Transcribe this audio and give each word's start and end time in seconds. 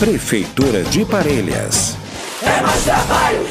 Prefeitura 0.00 0.82
de 0.82 1.04
Parelhas. 1.04 1.94
É 2.42 2.62
mais 2.62 2.84
trabalho, 2.84 3.46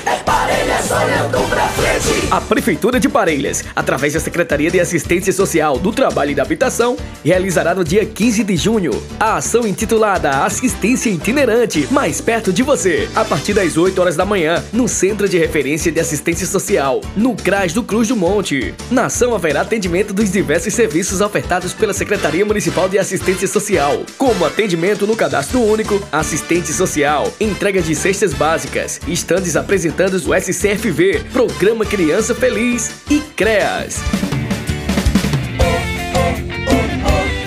A 2.32 2.40
Prefeitura 2.40 3.00
de 3.00 3.10
Parelhas, 3.10 3.64
através 3.76 4.14
da 4.14 4.20
Secretaria 4.20 4.70
de 4.70 4.80
Assistência 4.80 5.34
Social 5.34 5.80
do 5.80 5.92
Trabalho 5.92 6.30
e 6.30 6.36
da 6.36 6.44
Habitação, 6.44 6.96
realizará 7.26 7.74
no 7.74 7.84
dia 7.84 8.06
15 8.06 8.44
de 8.44 8.56
junho 8.56 8.92
a 9.20 9.38
ação 9.38 9.66
intitulada 9.66 10.46
Assistência 10.46 11.10
Itinerante, 11.10 11.88
mais 11.90 12.22
perto 12.22 12.54
de 12.54 12.62
você, 12.62 13.10
a 13.16 13.26
partir 13.26 13.56
das 13.56 13.78
8 13.78 14.00
horas 14.00 14.16
da 14.16 14.28
manhã, 14.28 14.64
no 14.72 14.88
Centro 14.88 15.28
de 15.28 15.40
Referência 15.40 15.92
de 15.92 16.00
Assistência 16.00 16.46
Social, 16.46 17.02
no 17.18 17.36
CRAS 17.36 17.74
do 17.74 17.82
Cruz 17.82 18.08
do 18.08 18.16
Monte. 18.16 18.76
Na 18.92 19.08
ação 19.08 19.34
haverá 19.34 19.62
atendimento 19.62 20.14
dos 20.14 20.32
diversos 20.32 20.76
serviços 20.76 21.22
ofertados 21.22 21.74
pela 21.74 21.94
Secretaria 21.94 22.46
Municipal 22.46 22.88
de 22.88 23.00
Assistência 23.00 23.48
Social, 23.48 24.04
como 24.20 24.46
atendimento 24.46 25.08
no 25.08 25.16
cadastro 25.16 25.60
único, 25.62 26.00
assistente 26.12 26.72
social, 26.74 27.34
entrega 27.40 27.82
de 27.82 27.96
cestas 27.96 28.36
básicas, 28.36 29.02
estandes 29.08 29.56
apresentando 29.56 30.14
o 30.14 30.36
SCFV, 30.36 31.24
Programa 31.34 31.84
Criança 31.88 32.19
Feliz 32.22 32.92
e 33.10 33.22
CREAS. 33.22 34.02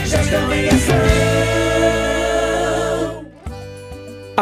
Gestão 0.06 0.52
em 0.54 0.68
Ação. 0.68 1.21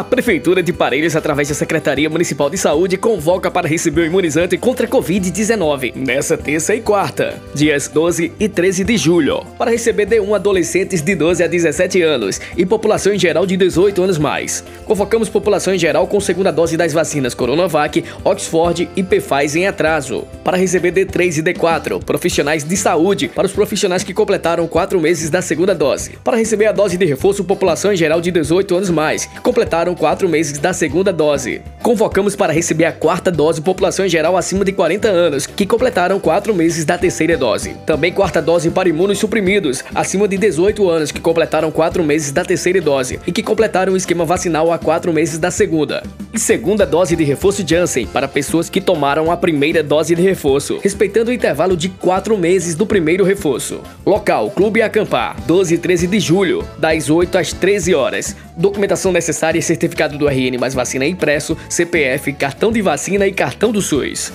A 0.01 0.03
Prefeitura 0.03 0.63
de 0.63 0.73
Parelhas, 0.73 1.15
através 1.15 1.49
da 1.49 1.53
Secretaria 1.53 2.09
Municipal 2.09 2.49
de 2.49 2.57
Saúde, 2.57 2.97
convoca 2.97 3.51
para 3.51 3.67
receber 3.67 4.01
o 4.01 4.05
imunizante 4.07 4.57
contra 4.57 4.87
a 4.87 4.89
Covid-19 4.89 5.93
nessa 5.95 6.35
terça 6.35 6.73
e 6.73 6.81
quarta, 6.81 7.39
dias 7.53 7.87
12 7.87 8.33
e 8.39 8.49
13 8.49 8.83
de 8.83 8.97
julho, 8.97 9.45
para 9.59 9.69
receber 9.69 10.07
D1 10.07 10.33
adolescentes 10.33 11.03
de 11.03 11.13
12 11.13 11.43
a 11.43 11.47
17 11.47 12.01
anos 12.01 12.41
e 12.57 12.65
população 12.65 13.13
em 13.13 13.19
geral 13.19 13.45
de 13.45 13.55
18 13.55 14.01
anos 14.01 14.17
mais. 14.17 14.63
Convocamos 14.85 15.29
população 15.29 15.75
em 15.75 15.77
geral 15.77 16.07
com 16.07 16.19
segunda 16.19 16.49
dose 16.49 16.75
das 16.75 16.93
vacinas 16.93 17.35
Coronavac, 17.35 18.03
Oxford 18.23 18.89
e 18.95 19.03
Pfizer 19.03 19.61
em 19.61 19.67
atraso, 19.67 20.25
para 20.43 20.57
receber 20.57 20.91
D3 20.93 21.37
e 21.37 21.43
D4, 21.43 22.03
profissionais 22.03 22.63
de 22.63 22.75
saúde, 22.75 23.27
para 23.27 23.45
os 23.45 23.53
profissionais 23.53 24.03
que 24.03 24.15
completaram 24.15 24.67
4 24.67 24.99
meses 24.99 25.29
da 25.29 25.43
segunda 25.43 25.75
dose, 25.75 26.17
para 26.23 26.37
receber 26.37 26.65
a 26.65 26.71
dose 26.71 26.97
de 26.97 27.05
reforço 27.05 27.43
população 27.43 27.93
em 27.93 27.97
geral 27.97 28.19
de 28.19 28.31
18 28.31 28.75
anos 28.75 28.89
mais, 28.89 29.27
que 29.27 29.41
completaram 29.41 29.90
quatro 29.95 30.27
meses 30.29 30.57
da 30.57 30.73
segunda 30.73 31.11
dose. 31.11 31.61
Convocamos 31.81 32.35
para 32.35 32.53
receber 32.53 32.85
a 32.85 32.91
quarta 32.91 33.31
dose 33.31 33.61
população 33.61 34.05
em 34.05 34.09
geral 34.09 34.37
acima 34.37 34.63
de 34.63 34.71
40 34.71 35.07
anos, 35.07 35.45
que 35.47 35.65
completaram 35.65 36.19
quatro 36.19 36.53
meses 36.53 36.85
da 36.85 36.97
terceira 36.97 37.37
dose. 37.37 37.75
Também 37.85 38.11
quarta 38.11 38.41
dose 38.41 38.69
para 38.69 38.89
imunos 38.89 39.19
suprimidos, 39.19 39.83
acima 39.95 40.27
de 40.27 40.37
18 40.37 40.89
anos, 40.89 41.11
que 41.11 41.19
completaram 41.19 41.71
quatro 41.71 42.03
meses 42.03 42.31
da 42.31 42.45
terceira 42.45 42.79
dose 42.79 43.19
e 43.25 43.31
que 43.31 43.43
completaram 43.43 43.93
o 43.93 43.97
esquema 43.97 44.25
vacinal 44.25 44.71
há 44.71 44.77
quatro 44.77 45.11
meses 45.11 45.39
da 45.39 45.49
segunda. 45.49 46.03
E 46.33 46.39
segunda 46.39 46.85
dose 46.85 47.15
de 47.15 47.23
reforço 47.23 47.67
Janssen 47.67 48.07
para 48.07 48.27
pessoas 48.27 48.69
que 48.69 48.79
tomaram 48.79 49.31
a 49.31 49.37
primeira 49.37 49.83
dose 49.83 50.15
de 50.15 50.21
reforço, 50.21 50.79
respeitando 50.81 51.29
o 51.29 51.33
intervalo 51.33 51.75
de 51.75 51.89
quatro 51.89 52.37
meses 52.37 52.75
do 52.75 52.85
primeiro 52.85 53.23
reforço. 53.23 53.81
Local: 54.05 54.51
Clube 54.51 54.81
Acampar, 54.81 55.35
12 55.45 55.75
e 55.75 55.77
13 55.77 56.07
de 56.07 56.19
julho, 56.19 56.63
das 56.77 57.09
8 57.09 57.37
às 57.37 57.51
13 57.51 57.93
horas. 57.93 58.35
Documentação 58.55 59.11
necessária 59.11 59.59
e 59.59 59.61
certificado 59.61 60.17
do 60.17 60.27
RN 60.27 60.57
mais 60.59 60.73
vacina 60.73 61.05
impresso, 61.05 61.57
CPF, 61.69 62.33
cartão 62.33 62.71
de 62.71 62.81
vacina 62.81 63.25
e 63.27 63.31
cartão 63.31 63.71
do 63.71 63.81
SUS. 63.81 64.31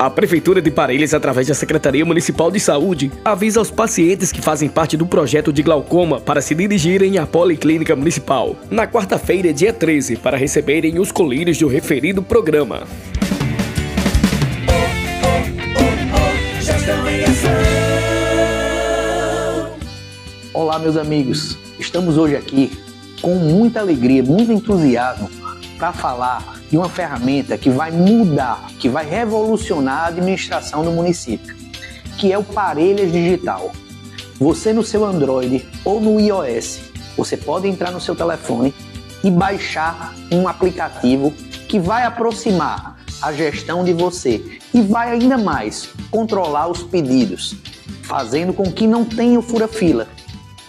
A 0.00 0.08
Prefeitura 0.08 0.62
de 0.62 0.70
Parelhas, 0.70 1.12
através 1.12 1.46
da 1.46 1.52
Secretaria 1.52 2.06
Municipal 2.06 2.50
de 2.50 2.58
Saúde, 2.58 3.12
avisa 3.22 3.60
aos 3.60 3.70
pacientes 3.70 4.32
que 4.32 4.40
fazem 4.40 4.66
parte 4.66 4.96
do 4.96 5.04
projeto 5.04 5.52
de 5.52 5.62
glaucoma 5.62 6.18
para 6.18 6.40
se 6.40 6.54
dirigirem 6.54 7.18
à 7.18 7.26
Policlínica 7.26 7.94
Municipal 7.94 8.56
na 8.70 8.86
quarta-feira, 8.86 9.52
dia 9.52 9.74
13, 9.74 10.16
para 10.16 10.38
receberem 10.38 10.98
os 10.98 11.12
colírios 11.12 11.58
do 11.58 11.68
referido 11.68 12.22
programa. 12.22 12.84
Olá, 20.52 20.78
meus 20.78 20.96
amigos. 20.96 21.56
Estamos 21.78 22.16
hoje 22.18 22.36
aqui 22.36 22.70
com 23.20 23.34
muita 23.34 23.80
alegria, 23.80 24.22
muito 24.22 24.52
entusiasmo 24.52 25.28
para 25.78 25.92
falar 25.92 26.60
de 26.70 26.76
uma 26.76 26.88
ferramenta 26.88 27.58
que 27.58 27.70
vai 27.70 27.90
mudar, 27.90 28.68
que 28.78 28.88
vai 28.88 29.04
revolucionar 29.04 30.04
a 30.04 30.06
administração 30.06 30.84
do 30.84 30.92
município, 30.92 31.56
que 32.18 32.32
é 32.32 32.38
o 32.38 32.44
Parelhas 32.44 33.10
Digital. 33.10 33.72
Você 34.38 34.72
no 34.72 34.84
seu 34.84 35.04
Android 35.04 35.68
ou 35.84 36.00
no 36.00 36.20
iOS, 36.20 36.80
você 37.16 37.36
pode 37.36 37.66
entrar 37.66 37.90
no 37.90 38.00
seu 38.00 38.14
telefone 38.14 38.74
e 39.24 39.30
baixar 39.30 40.14
um 40.30 40.46
aplicativo 40.46 41.32
que 41.68 41.78
vai 41.78 42.04
aproximar 42.04 42.96
a 43.20 43.32
gestão 43.32 43.84
de 43.84 43.92
você 43.92 44.58
e 44.72 44.80
vai 44.80 45.10
ainda 45.10 45.36
mais 45.36 45.90
controlar 46.10 46.68
os 46.68 46.82
pedidos, 46.82 47.54
fazendo 48.02 48.52
com 48.52 48.70
que 48.70 48.86
não 48.86 49.04
tenha 49.04 49.40
fura-fila. 49.40 50.08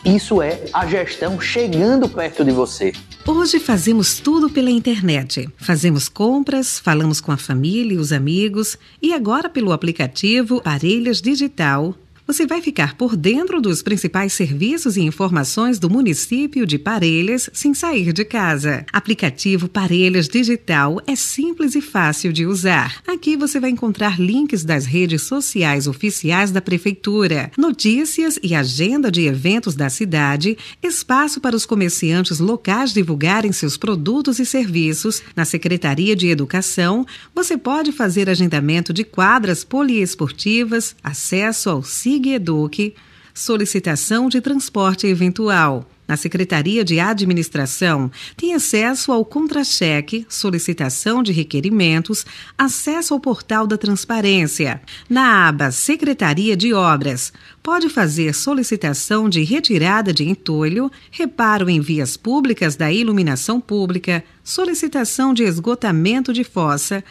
Isso 0.04 0.42
é 0.42 0.66
a 0.74 0.86
gestão 0.88 1.40
chegando 1.40 2.10
perto 2.10 2.44
de 2.44 2.52
você. 2.52 2.92
Hoje 3.26 3.60
fazemos 3.60 4.20
tudo 4.20 4.50
pela 4.50 4.72
internet. 4.72 5.48
Fazemos 5.58 6.10
compras, 6.10 6.80
falamos 6.80 7.22
com 7.22 7.32
a 7.32 7.38
família 7.38 7.94
e 7.94 7.98
os 7.98 8.12
amigos 8.12 8.78
e 9.00 9.14
agora 9.14 9.48
pelo 9.48 9.72
aplicativo 9.72 10.60
Parelhas 10.62 11.22
Digital. 11.22 11.96
Você 12.28 12.46
vai 12.46 12.62
ficar 12.62 12.96
por 12.96 13.16
dentro 13.16 13.60
dos 13.60 13.82
principais 13.82 14.32
serviços 14.32 14.96
e 14.96 15.02
informações 15.02 15.80
do 15.80 15.90
município 15.90 16.66
de 16.66 16.78
Parelhas 16.78 17.50
sem 17.52 17.74
sair 17.74 18.14
de 18.14 18.24
casa. 18.24 18.86
Aplicativo 18.94 19.68
Parelhas 19.68 20.30
Digital 20.30 21.02
é 21.08 21.16
simples 21.16 21.76
e 21.76 21.82
fácil 21.82 22.32
de 22.32 22.46
usar. 22.46 23.02
Aqui 23.08 23.36
você 23.36 23.60
vai 23.60 23.72
encontrar 23.72 24.20
links 24.20 24.64
das 24.64 24.86
redes 24.86 25.24
sociais 25.24 25.88
oficiais 25.88 26.52
da 26.52 26.62
prefeitura, 26.62 27.52
notícias 27.58 28.40
e 28.42 28.54
agenda 28.56 29.12
de 29.12 29.26
eventos 29.26 29.76
da 29.76 29.90
cidade, 29.90 30.58
espaço 30.82 31.42
para 31.42 31.56
os 31.56 31.66
comerciantes 31.66 32.40
locais 32.40 32.94
divulgarem 32.94 33.52
seus 33.52 33.78
produtos 33.78 34.40
e 34.40 34.46
serviços. 34.46 35.22
Na 35.36 35.44
Secretaria 35.44 36.16
de 36.16 36.28
Educação, 36.28 37.06
você 37.34 37.58
pode 37.58 37.92
fazer 37.92 38.30
agendamento 38.30 38.94
de 38.94 39.04
quadras 39.04 39.64
poliesportivas, 39.64 40.96
acesso 41.04 41.70
ao 41.70 41.84
SIG 41.84 42.21
Eduque, 42.30 42.94
solicitação 43.34 44.30
de 44.30 44.40
transporte 44.42 45.08
eventual. 45.08 45.88
Na 46.08 46.18
Secretaria 46.18 46.84
de 46.84 47.00
Administração, 47.00 48.12
tem 48.36 48.54
acesso 48.54 49.14
ao 49.14 49.24
contra-cheque, 49.24 50.26
solicitação 50.28 51.24
de 51.24 51.32
requerimentos, 51.32 52.26
acesso 52.58 53.14
ao 53.14 53.20
portal 53.20 53.66
da 53.66 53.78
transparência. 53.78 54.82
Na 55.10 55.48
aba 55.48 55.72
Secretaria 55.72 56.58
de 56.58 56.74
Obras, 56.74 57.32
pode 57.64 57.88
fazer 57.88 58.36
solicitação 58.36 59.30
de 59.30 59.42
retirada 59.44 60.12
de 60.12 60.28
entulho, 60.28 60.92
reparo 61.10 61.70
em 61.70 61.80
vias 61.80 62.18
públicas 62.18 62.76
da 62.76 62.92
iluminação 62.92 63.62
pública, 63.62 64.22
solicitação 64.44 65.34
de 65.34 65.44
esgotamento 65.44 66.34
de 66.34 66.44
fossa, 66.44 67.02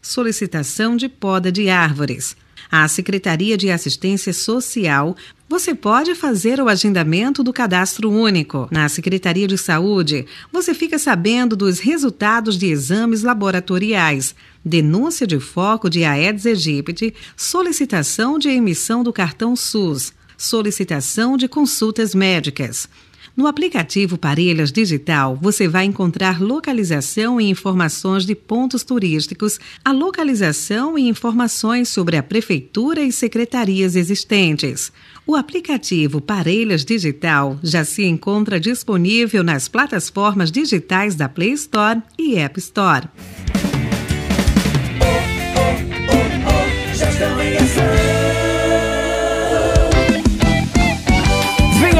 solicitação 0.00 0.96
de 0.96 1.08
poda 1.08 1.50
de 1.50 1.68
árvores. 1.68 2.36
A 2.76 2.88
Secretaria 2.88 3.56
de 3.56 3.70
Assistência 3.70 4.32
Social 4.32 5.14
você 5.48 5.76
pode 5.76 6.12
fazer 6.16 6.60
o 6.60 6.68
agendamento 6.68 7.40
do 7.40 7.52
cadastro 7.52 8.10
único. 8.10 8.66
Na 8.68 8.88
Secretaria 8.88 9.46
de 9.46 9.56
Saúde, 9.56 10.26
você 10.52 10.74
fica 10.74 10.98
sabendo 10.98 11.54
dos 11.54 11.78
resultados 11.78 12.58
de 12.58 12.66
exames 12.66 13.22
laboratoriais, 13.22 14.34
denúncia 14.64 15.24
de 15.24 15.38
foco 15.38 15.88
de 15.88 16.02
Aedes 16.02 16.46
aegypti, 16.46 17.14
solicitação 17.36 18.40
de 18.40 18.48
emissão 18.48 19.04
do 19.04 19.12
cartão 19.12 19.54
SUS, 19.54 20.12
solicitação 20.36 21.36
de 21.36 21.46
consultas 21.46 22.12
médicas. 22.12 22.88
No 23.36 23.48
aplicativo 23.48 24.16
Parelhas 24.16 24.70
Digital, 24.70 25.36
você 25.42 25.66
vai 25.66 25.84
encontrar 25.86 26.40
localização 26.40 27.40
e 27.40 27.50
informações 27.50 28.24
de 28.24 28.32
pontos 28.32 28.84
turísticos, 28.84 29.58
a 29.84 29.90
localização 29.90 30.96
e 30.96 31.08
informações 31.08 31.88
sobre 31.88 32.16
a 32.16 32.22
prefeitura 32.22 33.02
e 33.02 33.10
secretarias 33.10 33.96
existentes. 33.96 34.92
O 35.26 35.34
aplicativo 35.34 36.20
Parelhas 36.20 36.84
Digital 36.84 37.58
já 37.60 37.84
se 37.84 38.04
encontra 38.04 38.60
disponível 38.60 39.42
nas 39.42 39.66
plataformas 39.66 40.52
digitais 40.52 41.16
da 41.16 41.28
Play 41.28 41.54
Store 41.54 42.00
e 42.16 42.36
App 42.36 42.56
Store. 42.60 43.08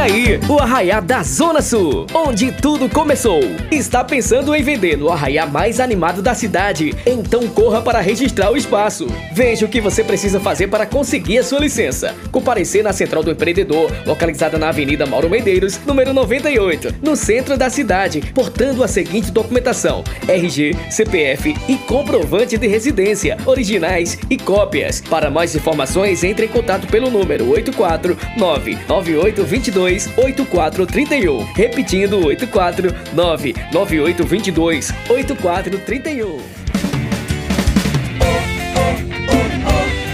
aí, 0.04 0.23
o 0.48 0.58
Arraiá 0.58 1.00
da 1.00 1.22
Zona 1.22 1.62
Sul, 1.62 2.06
onde 2.12 2.52
tudo 2.52 2.88
começou. 2.88 3.40
Está 3.70 4.02
pensando 4.02 4.54
em 4.54 4.62
vender 4.62 4.96
no 4.96 5.10
arraiá 5.10 5.46
mais 5.46 5.80
animado 5.80 6.22
da 6.22 6.34
cidade? 6.34 6.94
Então 7.06 7.46
corra 7.48 7.80
para 7.80 8.00
registrar 8.00 8.50
o 8.50 8.56
espaço. 8.56 9.06
Veja 9.32 9.66
o 9.66 9.68
que 9.68 9.80
você 9.80 10.02
precisa 10.02 10.40
fazer 10.40 10.68
para 10.68 10.86
conseguir 10.86 11.38
a 11.38 11.44
sua 11.44 11.58
licença. 11.58 12.14
Comparecer 12.30 12.82
na 12.82 12.92
Central 12.92 13.22
do 13.22 13.30
Empreendedor, 13.30 13.90
localizada 14.06 14.58
na 14.58 14.68
Avenida 14.68 15.06
Mauro 15.06 15.30
Medeiros, 15.30 15.78
número 15.86 16.12
98, 16.12 16.94
no 17.02 17.16
centro 17.16 17.56
da 17.56 17.70
cidade, 17.70 18.20
portando 18.34 18.82
a 18.82 18.88
seguinte 18.88 19.30
documentação: 19.30 20.02
RG, 20.26 20.76
CPF 20.90 21.54
e 21.68 21.76
comprovante 21.76 22.56
de 22.56 22.66
residência, 22.66 23.36
originais 23.46 24.18
e 24.28 24.36
cópias. 24.36 25.00
Para 25.00 25.30
mais 25.30 25.54
informações, 25.54 26.24
entre 26.24 26.46
em 26.46 26.48
contato 26.48 26.86
pelo 26.86 27.10
número 27.10 27.48
849 27.50 28.78
9822 28.88 30.08
8431. 30.24 31.52
Repetindo 31.54 32.24
84 32.24 32.94
99822 33.12 34.92
8431. 35.08 36.38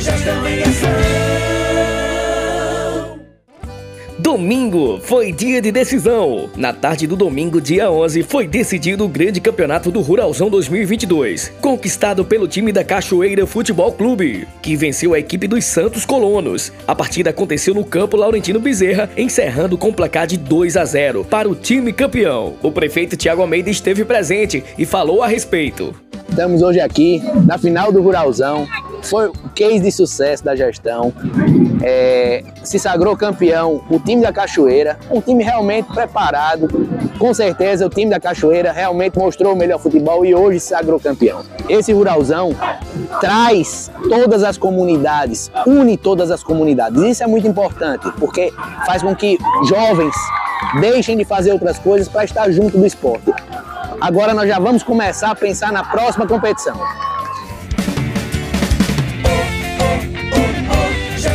Já 0.00 0.16
estão 0.16 0.48
em 0.48 0.62
ação. 0.62 1.19
Domingo 4.30 5.00
foi 5.02 5.32
dia 5.32 5.60
de 5.60 5.72
decisão. 5.72 6.48
Na 6.54 6.72
tarde 6.72 7.04
do 7.04 7.16
domingo, 7.16 7.60
dia 7.60 7.90
11, 7.90 8.22
foi 8.22 8.46
decidido 8.46 9.04
o 9.04 9.08
grande 9.08 9.40
campeonato 9.40 9.90
do 9.90 10.00
Ruralzão 10.00 10.48
2022, 10.48 11.50
conquistado 11.60 12.24
pelo 12.24 12.46
time 12.46 12.70
da 12.70 12.84
Cachoeira 12.84 13.44
Futebol 13.44 13.90
Clube, 13.90 14.46
que 14.62 14.76
venceu 14.76 15.14
a 15.14 15.18
equipe 15.18 15.48
dos 15.48 15.64
Santos 15.64 16.04
Colonos. 16.04 16.72
A 16.86 16.94
partida 16.94 17.30
aconteceu 17.30 17.74
no 17.74 17.84
campo 17.84 18.16
Laurentino 18.16 18.60
Bezerra, 18.60 19.10
encerrando 19.16 19.76
com 19.76 19.92
placar 19.92 20.28
de 20.28 20.36
2 20.36 20.76
a 20.76 20.84
0 20.84 21.24
para 21.24 21.48
o 21.48 21.56
time 21.56 21.92
campeão. 21.92 22.54
O 22.62 22.70
prefeito 22.70 23.16
Tiago 23.16 23.42
Almeida 23.42 23.68
esteve 23.68 24.04
presente 24.04 24.62
e 24.78 24.86
falou 24.86 25.24
a 25.24 25.26
respeito. 25.26 25.92
Estamos 26.28 26.62
hoje 26.62 26.78
aqui 26.78 27.20
na 27.44 27.58
final 27.58 27.90
do 27.90 28.00
Ruralzão. 28.00 28.64
Foi 29.02 29.28
o 29.28 29.32
case 29.54 29.80
de 29.80 29.90
sucesso 29.90 30.44
da 30.44 30.54
gestão. 30.54 31.12
É, 31.82 32.44
se 32.62 32.78
sagrou 32.78 33.16
campeão 33.16 33.82
o 33.88 33.98
time 33.98 34.22
da 34.22 34.32
Cachoeira, 34.32 34.98
um 35.10 35.20
time 35.20 35.42
realmente 35.42 35.92
preparado. 35.92 36.68
Com 37.18 37.32
certeza 37.32 37.86
o 37.86 37.90
time 37.90 38.10
da 38.10 38.20
Cachoeira 38.20 38.72
realmente 38.72 39.18
mostrou 39.18 39.54
o 39.54 39.56
melhor 39.56 39.78
futebol 39.78 40.24
e 40.24 40.34
hoje 40.34 40.60
se 40.60 40.68
sagrou 40.68 41.00
campeão. 41.00 41.42
Esse 41.68 41.92
Ruralzão 41.92 42.54
traz 43.20 43.90
todas 44.08 44.42
as 44.42 44.58
comunidades, 44.58 45.50
une 45.66 45.96
todas 45.96 46.30
as 46.30 46.42
comunidades. 46.42 47.02
Isso 47.02 47.22
é 47.22 47.26
muito 47.26 47.46
importante, 47.46 48.10
porque 48.18 48.52
faz 48.86 49.02
com 49.02 49.14
que 49.14 49.38
jovens 49.64 50.14
deixem 50.80 51.16
de 51.16 51.24
fazer 51.24 51.52
outras 51.52 51.78
coisas 51.78 52.08
para 52.08 52.24
estar 52.24 52.50
junto 52.50 52.78
do 52.78 52.86
esporte. 52.86 53.32
Agora 54.00 54.32
nós 54.32 54.48
já 54.48 54.58
vamos 54.58 54.82
começar 54.82 55.30
a 55.30 55.34
pensar 55.34 55.72
na 55.72 55.84
próxima 55.84 56.26
competição. 56.26 56.76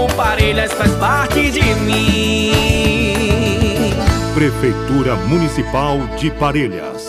amo 0.00 0.08
Parelhas, 0.14 0.72
faz 0.72 0.90
parte 0.92 1.50
de 1.50 1.74
mim. 1.74 2.52
Prefeitura 4.34 5.14
Municipal 5.16 5.98
de 6.18 6.30
Parelhas 6.30 6.99